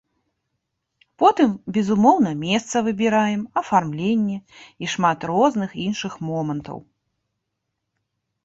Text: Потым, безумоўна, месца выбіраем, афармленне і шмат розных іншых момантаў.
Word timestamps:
Потым, 1.23 1.51
безумоўна, 1.75 2.31
месца 2.45 2.75
выбіраем, 2.87 3.43
афармленне 3.61 4.37
і 4.85 4.91
шмат 4.95 5.19
розных 5.33 5.69
іншых 5.87 6.13
момантаў. 6.31 6.77